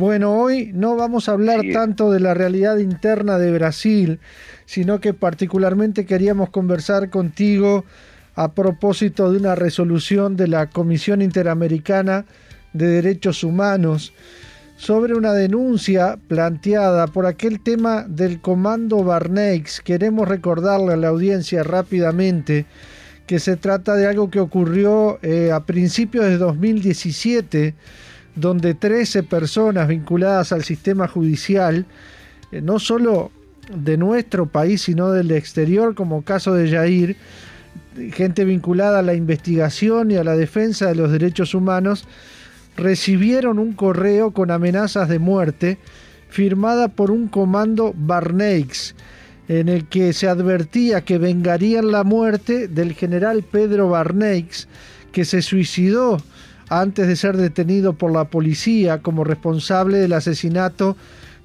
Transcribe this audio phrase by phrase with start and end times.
[0.00, 4.18] Bueno, hoy no vamos a hablar tanto de la realidad interna de Brasil,
[4.64, 7.84] sino que particularmente queríamos conversar contigo
[8.34, 12.24] a propósito de una resolución de la Comisión Interamericana
[12.72, 14.14] de Derechos Humanos
[14.78, 19.82] sobre una denuncia planteada por aquel tema del comando Barneix.
[19.82, 22.64] Queremos recordarle a la audiencia rápidamente
[23.26, 27.74] que se trata de algo que ocurrió eh, a principios de 2017,
[28.36, 31.86] donde 13 personas vinculadas al sistema judicial,
[32.52, 33.30] eh, no solo
[33.74, 37.16] de nuestro país, sino del exterior, como caso de Jair,
[38.12, 42.06] gente vinculada a la investigación y a la defensa de los derechos humanos,
[42.76, 45.78] recibieron un correo con amenazas de muerte
[46.28, 48.94] firmada por un comando Barneix,
[49.48, 54.68] en el que se advertía que vengarían la muerte del general Pedro Barneix,
[55.12, 56.22] que se suicidó
[56.70, 60.96] antes de ser detenido por la policía como responsable del asesinato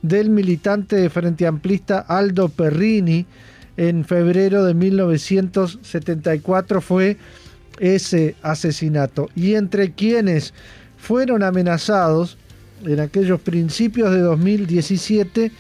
[0.02, 3.26] del militante de Frente Amplista Aldo Perrini
[3.76, 7.18] en febrero de 1974 fue
[7.80, 9.30] ese asesinato.
[9.36, 10.54] Y entre quienes
[10.98, 12.38] fueron amenazados
[12.86, 15.52] en aquellos principios de 2017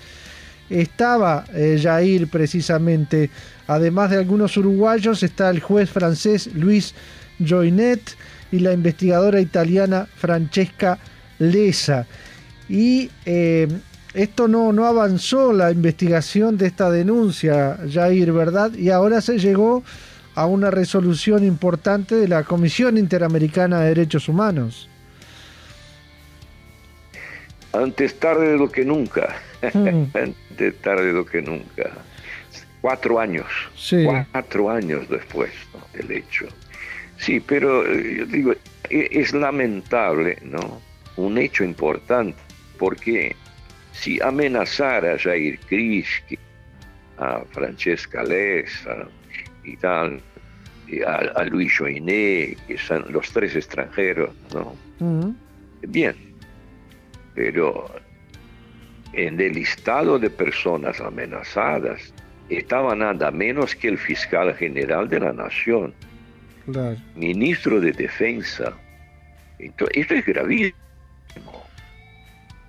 [0.69, 3.29] estaba eh, Jair precisamente.
[3.67, 6.93] Además de algunos uruguayos está el juez francés Luis
[7.39, 8.15] Joinet
[8.51, 10.97] y la investigadora italiana Francesca
[11.39, 12.05] Lesa.
[12.69, 13.67] Y eh,
[14.13, 18.73] esto no, no avanzó la investigación de esta denuncia, Jair, ¿verdad?
[18.73, 19.83] Y ahora se llegó
[20.35, 24.89] a una resolución importante de la Comisión Interamericana de Derechos Humanos.
[27.73, 29.35] Antes tarde de lo que nunca.
[29.73, 30.05] Hmm.
[30.13, 31.91] Antes tarde de lo que nunca.
[32.81, 33.47] Cuatro años.
[34.31, 35.51] Cuatro años después
[35.93, 36.47] del hecho.
[37.17, 38.53] Sí, pero eh, yo digo,
[38.89, 40.81] e, es lamentable, ¿no?
[41.17, 42.37] Un hecho importante,
[42.77, 43.35] porque
[43.93, 46.37] si amenazara a Jair Kriski,
[47.17, 49.07] a Francesca Lessa
[49.63, 50.21] y tal,
[51.07, 54.75] a, Luis Joiné, que son los tres extranjeros, ¿no?
[55.81, 56.15] Bien,
[57.33, 57.89] pero
[59.13, 62.13] en el listado de personas amenazadas
[62.49, 65.93] estaba nada menos que el fiscal general de la nación,
[67.15, 68.73] ministro de defensa.
[69.59, 70.75] Entonces, esto es gravísimo,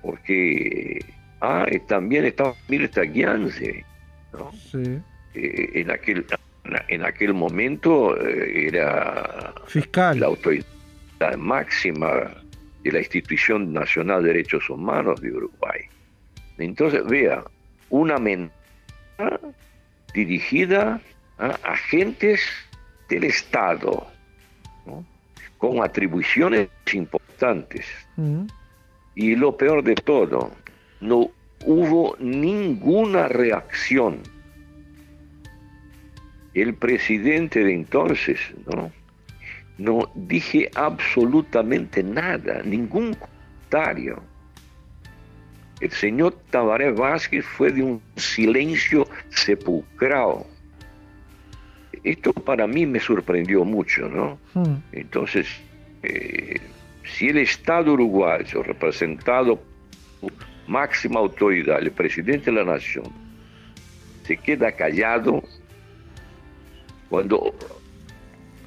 [0.02, 1.04] porque
[1.40, 3.84] ah, también estaba Mirta Gianze,
[4.32, 4.52] ¿no?
[4.52, 5.00] sí.
[5.34, 6.24] Eh, en, aquel,
[6.88, 10.20] en aquel momento eh, era fiscal.
[10.20, 10.64] la autoridad
[11.36, 12.32] máxima
[12.82, 15.80] de la Institución Nacional de Derechos Humanos de Uruguay.
[16.58, 17.44] Entonces, vea,
[17.90, 18.50] una amenaza
[20.14, 21.00] dirigida
[21.38, 22.40] a agentes
[23.08, 24.06] del Estado,
[25.58, 27.86] con atribuciones importantes.
[29.14, 30.50] Y lo peor de todo,
[31.00, 31.30] no
[31.64, 34.20] hubo ninguna reacción.
[36.54, 38.90] El presidente de entonces, ¿no?
[39.78, 44.22] no dije absolutamente nada, ningún comentario.
[45.80, 50.46] El señor Tabaré Vázquez fue de un silencio sepulcral.
[52.06, 54.38] Esto para mí me sorprendió mucho, ¿no?
[54.54, 54.76] Hmm.
[54.92, 55.48] Entonces,
[56.04, 56.60] eh,
[57.02, 59.60] si el Estado uruguayo, representado
[60.20, 60.32] por
[60.68, 63.06] máxima autoridad, el presidente de la nación,
[64.22, 65.42] se queda callado
[67.08, 67.52] cuando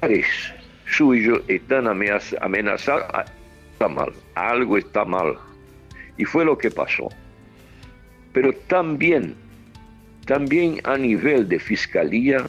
[0.00, 0.52] parece
[0.84, 3.24] suyo están amenazados, ah,
[3.72, 5.38] está mal, algo está mal.
[6.18, 7.08] Y fue lo que pasó.
[8.34, 9.34] Pero también,
[10.26, 12.46] también a nivel de fiscalía,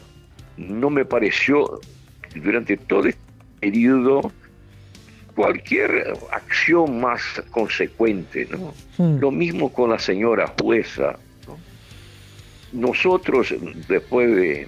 [0.56, 1.80] no me pareció
[2.34, 3.20] durante todo este
[3.60, 4.32] periodo
[5.34, 8.74] cualquier acción más consecuente, ¿no?
[8.98, 9.18] Hmm.
[9.18, 11.18] Lo mismo con la señora jueza.
[12.72, 13.54] Nosotros,
[13.88, 14.66] después de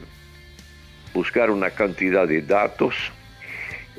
[1.12, 2.94] buscar una cantidad de datos,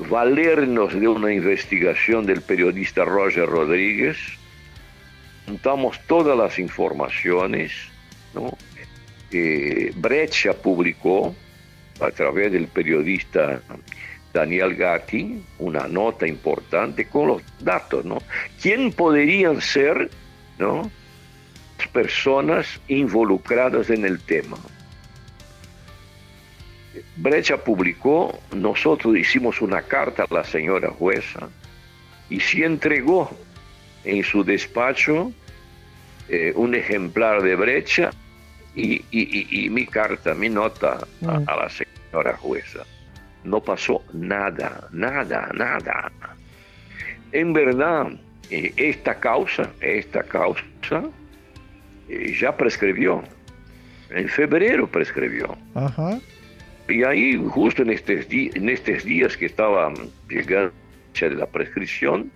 [0.10, 4.18] valernos de una investigación del periodista Roger Rodríguez,
[5.46, 7.72] juntamos todas las informaciones,
[8.34, 8.56] ¿no?
[9.96, 11.36] Brecha publicó
[12.00, 13.62] a través del periodista
[14.34, 18.18] Daniel Gatti una nota importante con los datos, ¿no?
[18.62, 20.10] ¿Quién podrían ser,
[20.60, 20.92] ¿no?
[21.94, 24.58] personas involucradas en el tema?
[27.16, 31.50] Brecha publicó, nosotros hicimos una carta a la señora jueza
[32.30, 33.30] y se entregó
[34.04, 35.32] en su despacho
[36.28, 38.12] eh, un ejemplar de Brecha
[38.76, 41.50] y, mi carta, mi nota a, mm.
[41.50, 42.80] a, la señora jueza.
[43.44, 46.12] No pasó nada, nada, nada.
[47.32, 48.08] En verdad,
[48.50, 50.64] eh, esta causa, esta causa
[52.10, 53.24] eh, ya prescribió.
[54.10, 55.58] En febrero prescribió.
[56.88, 59.92] Y ahí, justo en estos, en estos días que estaba
[60.30, 60.74] llegando
[61.22, 62.32] la prescripción,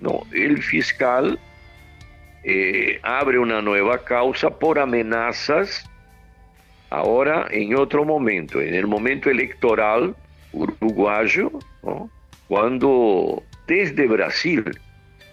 [0.00, 1.38] no, el fiscal
[2.48, 5.84] eh, abre una nueva causa por amenazas
[6.90, 10.14] ahora en otro momento, en el momento electoral
[10.52, 11.50] uruguayo,
[12.46, 14.64] cuando desde Brasil,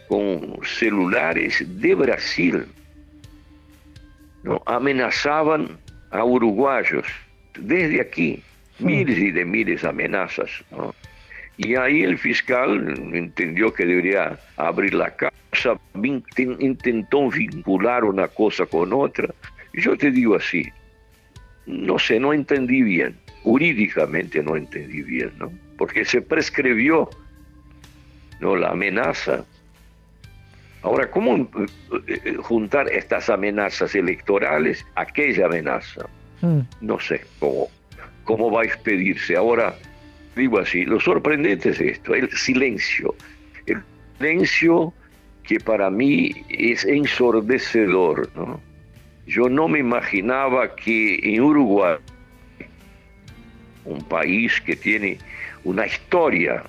[0.07, 2.65] con celulares de Brasil,
[4.42, 4.63] ¿no?
[4.65, 5.77] amenazaban
[6.10, 7.06] a uruguayos
[7.60, 8.42] desde aquí,
[8.80, 8.86] hmm.
[8.88, 10.50] miles y de miles de amenazas.
[11.57, 18.91] Y ahí el fiscal entendió que debería abrir la causa, intentó vincular una cosa con
[18.91, 19.33] otra.
[19.73, 20.67] Yo te digo así,
[21.67, 25.51] no sé, no entendí bien, jurídicamente no entendí bien, ¿no?
[25.77, 27.09] Porque se prescribió,
[28.39, 28.55] ¿no?
[28.55, 29.45] La amenaza.
[30.81, 31.50] Ahora, ¿cómo
[32.07, 36.07] eh, eh, juntar estas amenazas electorales a aquella amenaza?
[36.41, 36.61] Hmm.
[36.81, 37.69] No sé cómo,
[38.23, 39.35] cómo va a expedirse.
[39.35, 39.75] Ahora,
[40.35, 43.15] digo así, lo sorprendente es esto, el silencio.
[43.65, 43.81] El
[44.18, 44.94] silencio
[45.44, 48.30] que para mí es ensordecedor.
[49.27, 51.97] Yo no me imaginaba que en Uruguay,
[53.85, 55.18] un país que tiene
[55.63, 56.63] una historia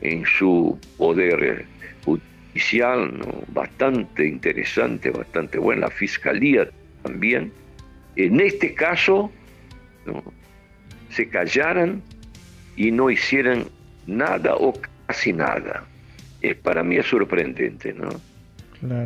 [0.00, 1.64] en su poder
[2.04, 3.12] judicial
[3.48, 6.68] bastante interesante, bastante buena, la fiscalía
[7.02, 7.52] también,
[8.16, 9.30] en este caso
[11.10, 12.02] se callaran
[12.80, 13.66] y no hicieran
[14.06, 14.72] nada o
[15.06, 15.84] casi nada.
[16.40, 18.08] Es, para mí es sorprendente, ¿no?
[18.90, 19.04] Ah,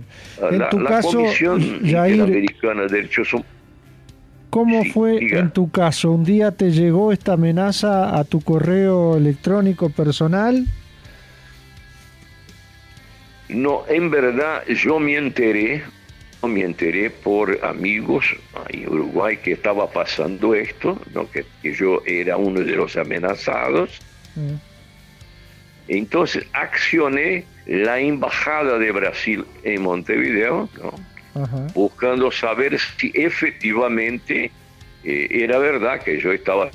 [0.49, 3.51] en tu caso, Interamericana de Derechos Humanos.
[4.51, 6.13] ¿Cómo fue en tu caso?
[6.13, 10.65] ¿Un día te llegó esta amenaza a tu correo electrónico personal?
[13.49, 15.83] No, en verdad yo me enteré,
[16.49, 18.25] me enteré por amigos
[18.69, 21.31] en Uruguay que estaba pasando esto, ¿no?
[21.31, 24.01] que, yo era uno de los amenazados.
[24.35, 24.55] Mm.
[25.89, 30.69] Entonces accioné la embajada de Brasil en Montevideo,
[31.75, 34.51] buscando saber si efectivamente
[35.05, 36.71] eh, era verdad que yo estaba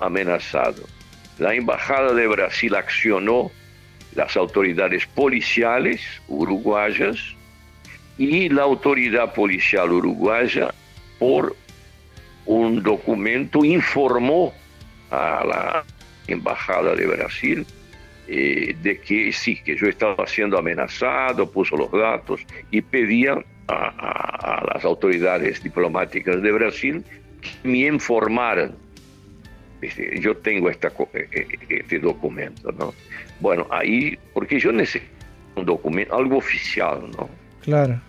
[0.00, 0.82] amenazado.
[1.38, 3.50] La embajada de Brasil accionó
[4.14, 7.35] las autoridades policiales uruguayas
[8.18, 10.72] y la autoridad policial uruguaya
[11.18, 11.54] por
[12.46, 14.54] un documento informó
[15.10, 15.84] a la
[16.26, 17.66] embajada de Brasil
[18.28, 22.40] eh, de que sí, que yo estaba siendo amenazado, puso los datos
[22.72, 23.36] y pedía
[23.68, 27.04] a, las autoridades diplomáticas de Brasil
[27.40, 28.74] que me informaran.
[29.80, 30.78] Este, yo tengo eh,
[31.12, 32.94] eh, este documento, ¿no?
[33.38, 35.06] Bueno, ahí, porque yo necesito
[35.54, 37.28] un documento, algo oficial, ¿no?
[37.66, 38.00] Claro.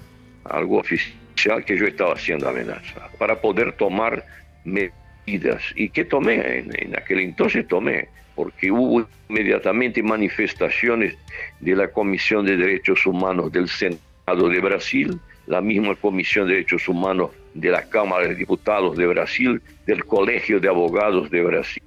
[0.46, 4.24] Algo oficial que yo estaba siendo amenazado, para poder tomar
[4.64, 5.62] medidas.
[5.76, 6.60] ¿Y qué tomé?
[6.60, 8.08] en aquel entonces tomé
[8.38, 11.18] porque hubo inmediatamente manifestaciones
[11.60, 16.88] de la Comisión de Derechos Humanos del Senado de Brasil, la misma Comisión de Derechos
[16.88, 21.82] Humanos de la Cámara de Diputados de Brasil, del Colegio de Abogados de Brasil,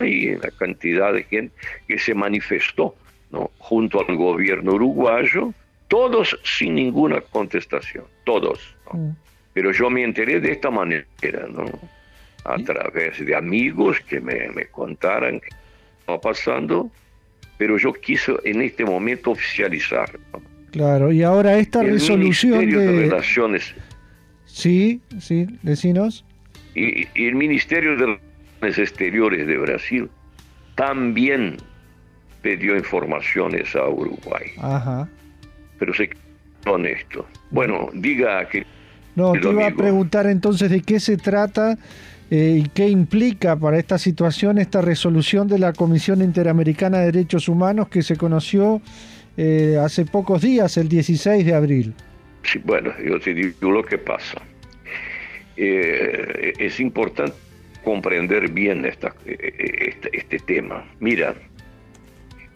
[0.00, 1.54] y la cantidad de gente
[1.86, 2.94] que se manifestó
[3.30, 3.50] ¿no?
[3.58, 5.52] junto al gobierno uruguayo,
[5.90, 8.74] todos sin ninguna contestación, todos.
[8.92, 9.10] Mm.
[9.52, 11.04] Pero yo me enteré de esta manera,
[11.50, 11.66] ¿no?
[12.44, 15.42] a través de amigos que me, me contaran
[16.18, 16.90] pasando,
[17.58, 20.10] pero yo quise en este momento oficializar.
[20.72, 23.08] Claro, y ahora esta el resolución Ministerio de...
[23.08, 23.74] Relaciones.
[24.46, 26.24] Sí, sí, decinos.
[26.74, 28.18] Y, el Ministerio de
[28.60, 30.10] Relaciones Exteriores de Brasil
[30.74, 31.56] también
[32.42, 34.52] pidió informaciones a Uruguay.
[34.58, 35.08] Ajá.
[35.80, 36.10] Pero se
[36.66, 37.26] honesto.
[37.50, 38.64] Bueno, diga que...
[39.16, 41.76] No, te iba a preguntar entonces de qué se trata
[42.30, 47.48] eh, y qué implica para esta situación esta resolución de la Comisión Interamericana de Derechos
[47.48, 48.80] Humanos que se conoció
[49.36, 51.94] eh, hace pocos días, el 16 de abril.
[52.44, 54.40] Sí, bueno, yo te digo lo que pasa.
[55.56, 57.34] Eh, es importante
[57.82, 60.84] comprender bien esta, este, este tema.
[61.00, 61.34] Mira,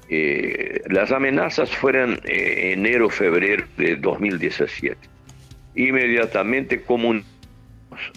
[0.08, 4.96] las amenazas fueron enero-febrero de 2017.
[5.76, 7.25] Inmediatamente comun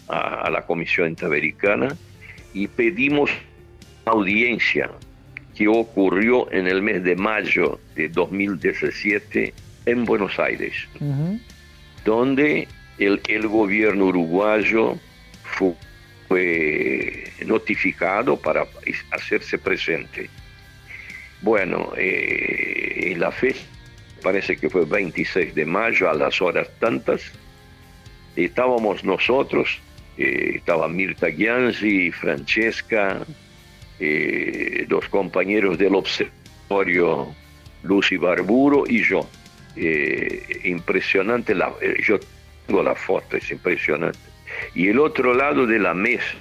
[0.07, 1.95] a, la Comisión Interamericana
[2.53, 3.31] y pedimos
[4.05, 4.89] audiencia
[5.55, 9.53] que ocurrió en el mes de mayo de 2017
[9.85, 10.73] en Buenos Aires,
[12.05, 12.67] donde
[12.99, 14.97] el, el, gobierno uruguayo
[15.43, 18.65] fue, notificado para
[19.11, 20.29] hacerse presente.
[21.41, 23.61] Bueno, eh, en la fecha
[24.21, 27.21] parece que fue 26 de mayo a las horas tantas,
[28.35, 29.79] estábamos nosotros,
[30.17, 33.25] eh, estaba Mirta Gianzi, Francesca,
[33.99, 37.33] eh, los compañeros del observatorio
[37.83, 39.27] Lucy Barburo y yo.
[39.75, 41.71] Eh, impresionante, la,
[42.05, 42.19] yo
[42.65, 44.19] tengo la foto, es impresionante.
[44.73, 46.35] Y el otro lado de la mesa,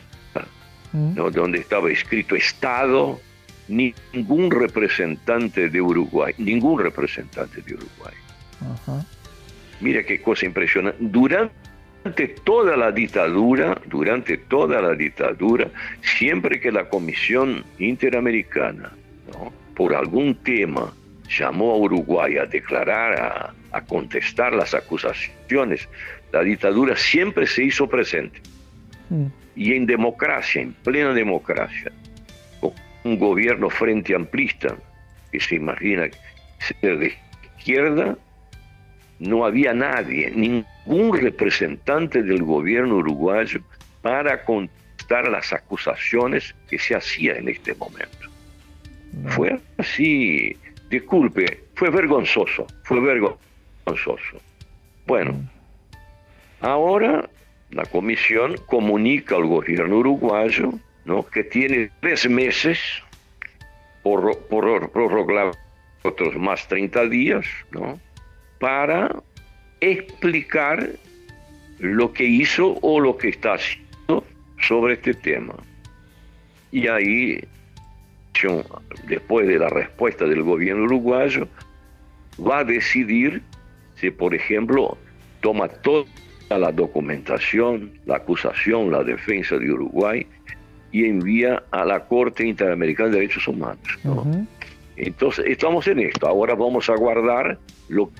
[0.92, 1.14] mm.
[1.32, 3.20] donde estaba escrito Estado,
[3.68, 8.14] ningún representante de Uruguay, ningún representante de Uruguay.
[9.80, 10.98] Mira qué cosa impresionante.
[11.00, 15.68] Durante toda la dictadura, durante toda la dictadura,
[16.00, 18.92] siempre que la Comisión Interamericana,
[19.74, 20.92] por algún tema,
[21.28, 25.88] llamó a Uruguay a declarar, a, a contestar las acusaciones,
[26.32, 28.40] la dictadura siempre se hizo presente.
[29.10, 29.26] Mm.
[29.56, 31.90] Y en democracia, en plena democracia,
[33.06, 34.76] un gobierno frente amplista,
[35.30, 36.08] que se imagina
[36.58, 37.14] ser de
[37.56, 38.16] izquierda,
[39.18, 43.60] no había nadie, ningún representante del gobierno uruguayo
[44.02, 48.28] para contestar las acusaciones que se hacían en este momento.
[49.28, 50.56] Fue así,
[50.90, 54.40] disculpe, fue vergonzoso, fue vergonzoso.
[55.06, 55.48] Bueno, mm.
[56.60, 57.28] ahora
[57.70, 60.74] la comisión comunica al gobierno uruguayo
[61.06, 61.24] ¿no?
[61.26, 62.78] que tiene tres meses
[64.02, 65.52] por, prorrogar
[66.02, 67.98] otros más 30 días ¿no?
[68.60, 69.14] para
[69.80, 70.90] explicar
[71.78, 74.24] lo que hizo o lo que está haciendo
[74.60, 75.54] sobre este tema.
[76.72, 77.40] Y ahí,
[79.06, 81.46] después de la respuesta del gobierno uruguayo,
[82.40, 83.42] va a decidir
[83.96, 84.98] si, por ejemplo,
[85.40, 86.06] toma toda
[86.50, 90.26] la documentación, la acusación, la defensa de Uruguay
[90.96, 93.86] y envía a la Corte Interamericana de Derechos Humanos.
[94.96, 96.26] Entonces, estamos en esto.
[96.26, 98.10] Ahora vamos a guardar lo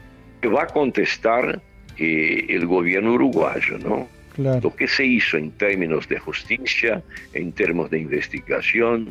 [0.43, 1.63] que va a contestar
[1.97, 4.07] eh, el gobierno uruguayo, ¿no?
[4.37, 7.03] Lo que se hizo en términos de justicia,
[7.33, 9.09] en términos de investigación.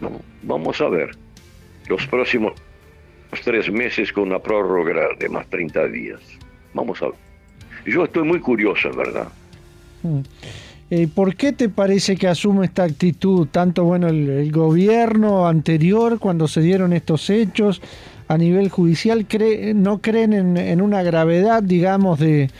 [0.00, 0.22] ¿no?
[0.44, 1.10] Vamos a ver.
[1.88, 2.54] Los próximos
[3.44, 6.20] tres meses con una prórroga de más 30 días.
[6.72, 7.14] Vamos a ver.
[7.84, 9.28] Yo estoy muy curioso, en verdad.
[10.02, 10.20] Mm.
[10.94, 16.46] Eh, ¿Por qué te parece que asume esta actitud tanto bueno el, gobierno anterior cuando
[16.46, 17.80] se dieron estos hechos
[18.28, 19.26] a nivel judicial?
[19.74, 22.50] ¿No creen en, una gravedad, digamos, de,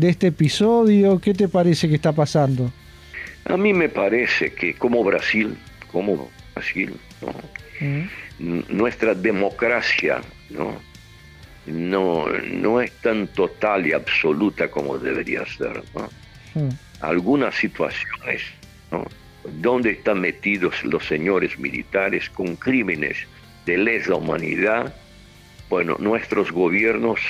[0.00, 1.20] este episodio?
[1.20, 2.72] ¿Qué te parece que está pasando?
[3.44, 5.56] A mí me parece que como Brasil,
[5.92, 6.92] como Brasil,
[7.78, 8.62] mm.
[8.68, 10.74] nuestra democracia ¿no?
[11.66, 15.84] No, no es tan total y absoluta como debería ser.
[15.94, 16.60] ¿no?
[16.60, 18.42] Mm algunas situaciones
[19.60, 23.16] donde están metidos los señores militares con crímenes
[23.64, 24.94] de lesa humanidad,
[25.68, 27.20] bueno, nuestros gobiernos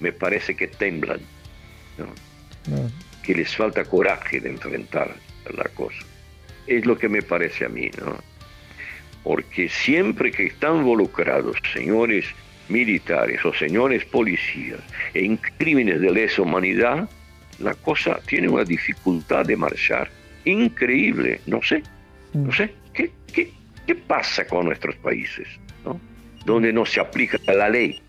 [0.00, 1.20] me parece que temblan,
[3.22, 5.14] que les falta coraje de enfrentar
[5.56, 6.04] la cosa.
[6.66, 8.18] Es lo que me parece a mí, ¿no?
[9.24, 12.26] Porque siempre que están involucrados señores
[12.68, 14.80] militares o señores policías
[15.14, 17.08] en crímenes de lesa humanidad,
[17.58, 20.10] la cosa tiene una dificultad de marchar
[20.44, 21.40] increíble.
[21.46, 21.82] No sé,
[22.32, 23.52] no sé, ¿qué, qué,
[23.86, 25.48] qué pasa con nuestros países?
[25.84, 26.00] ¿no?
[26.44, 28.00] Donde no se aplica la ley.